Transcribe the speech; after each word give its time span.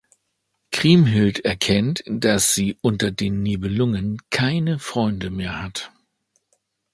Kriemhild 0.71 1.45
erkennt, 1.45 2.03
dass 2.07 2.55
sie 2.55 2.75
unter 2.81 3.11
den 3.11 3.43
Nibelungen 3.43 4.17
keine 4.31 4.79
Freunde 4.79 5.29
mehr 5.29 5.61
hat. 5.61 5.91